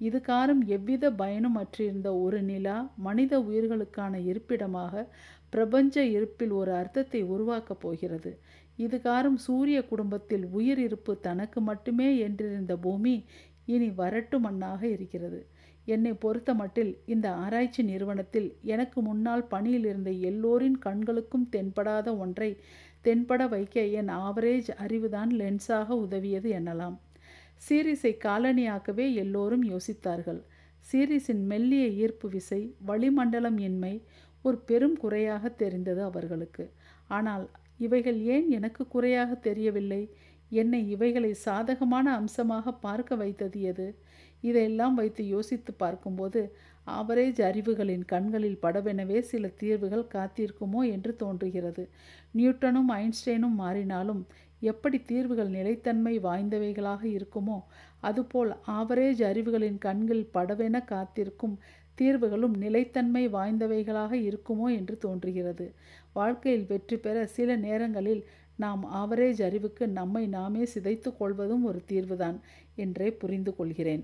இது 0.01 0.17
காரம் 0.27 0.61
எவ்வித 0.75 1.11
பயனும் 1.21 1.57
அற்றிருந்த 1.61 2.09
ஒரு 2.23 2.39
நிலா 2.49 2.77
மனித 3.05 3.33
உயிர்களுக்கான 3.49 4.13
இருப்பிடமாக 4.29 5.03
பிரபஞ்ச 5.55 6.05
இருப்பில் 6.15 6.53
ஒரு 6.59 6.71
அர்த்தத்தை 6.71 7.21
உருவாக்கப் 7.23 7.81
போகிறது. 7.81 8.31
இதுகாரும் 8.77 9.39
சூரிய 9.47 9.79
குடும்பத்தில் 9.85 10.45
உயிர் 10.51 10.79
இருப்பு 10.79 11.13
தனக்கு 11.19 11.59
மட்டுமே 11.61 12.07
என்றிருந்த 12.27 12.73
பூமி 12.81 13.15
இனி 13.65 13.89
வரட்டு 13.99 14.37
மண்ணாக 14.45 14.81
இருக்கிறது. 14.95 15.39
என்னை 15.87 16.11
பொறுத்த 16.13 16.51
மட்டில் 16.53 16.91
இந்த 17.05 17.27
ஆராய்ச்சி 17.43 17.81
நிறுவனத்தில் 17.83 18.49
எனக்கு 18.63 18.99
முன்னால் 19.01 19.43
பணியில் 19.45 19.85
இருந்த 19.85 20.11
எல்லோரின் 20.29 20.77
கண்களுக்கும் 20.79 21.47
தென்படாத 21.49 22.07
ஒன்றை 22.17 22.49
தென்பட 23.05 23.41
வைக்க 23.49 23.83
என் 23.99 24.11
ஆவரேஜ் 24.25 24.69
அறிவுதான் 24.83 25.31
லென்ஸாக 25.39 25.89
உதவியது 26.05 26.49
எனலாம். 26.59 26.95
சீரிஸை 27.65 28.13
காலனியாக்கவே 28.25 29.05
எல்லோரும் 29.13 29.65
யோசித்தார்கள். 29.73 30.41
சீரிஸின் 30.87 31.43
மெல்லிய 31.45 31.85
ஈர்ப்பு 32.01 32.27
விசை 32.29 32.61
வளிமண்டலம் 32.85 33.59
இன்மை 33.67 33.93
ஒரு 34.45 34.57
பெரும் 34.69 34.97
குறையாக 34.97 35.49
தெரிந்தது 35.61 36.01
அவர்களுக்கு. 36.03 36.65
ஆனால் 37.09 37.45
இவைகள் 37.79 38.19
ஏன் 38.35 38.47
எனக்கு 38.49 38.83
குறையாக 38.87 39.31
தெரியவில்லை? 39.47 40.01
என்னை 40.51 40.81
இவைகளை 40.89 41.31
சாதகமான 41.45 42.07
அம்சமாக 42.19 42.73
பார்க்க 42.85 43.15
வைத்தது 43.15 43.59
எது? 43.61 43.87
இதையெல்லாம் 44.43 44.95
வைத்து 44.95 45.21
யோசித்து 45.27 45.71
பார்க்கும்போது 45.73 46.41
ஆவரேஜ் 46.87 47.39
அறிவுகளின் 47.41 48.03
கண்களில் 48.05 48.59
படவெனவே 48.61 49.19
சில 49.29 49.47
தீர்வுகள் 49.61 50.11
காத்திருக்குமோ 50.13 50.81
என்று 50.95 51.11
தோன்றுகிறது. 51.15 51.83
நியூட்டனும் 52.33 52.91
ஐன்ஸ்டைனும் 52.95 53.55
மாறினாலும் 53.63 54.21
எப்படி 54.61 54.97
தீர்வுகள் 55.03 55.49
நிலைத்தன்மை 55.49 56.13
வாய்ந்தவைகளாக 56.19 57.03
இருக்குமோ 57.17 57.57
அதுபோல் 57.99 58.51
ஆவரேஜ் 58.77 59.21
அறிவுகளின் 59.21 59.77
கண்கள் 59.77 60.23
படவென 60.33 60.79
காத்திருக்கும் 60.85 61.55
தீர்வுகளும் 61.97 62.55
நிலைத்தன்மை 62.57 63.27
வாய்ந்தவைகளாக 63.29 64.13
இருக்குமோ 64.27 64.67
என்று 64.75 64.97
தோன்றுகிறது. 64.97 65.67
வாழ்க்கையில் 66.13 66.65
வெற்றி 66.65 66.97
பெற 66.97 67.25
சில 67.27 67.55
நேரங்களில் 67.57 68.23
நாம் 68.59 68.83
ஆவரேஜ் 68.93 69.41
அறிவுக்கு 69.41 69.87
நம்மை 69.91 70.27
நாமே 70.27 70.63
சிதைத்து 70.73 71.17
கொள்வதும் 71.17 71.63
ஒரு 71.63 71.81
தீர்வுதான் 71.87 72.37
என்றே 72.75 73.11
புரிந்து 73.13 73.55
கொள்கிறேன் 73.55 74.03